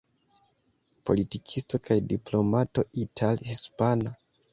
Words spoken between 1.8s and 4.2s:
kaj diplomato ital-hispana.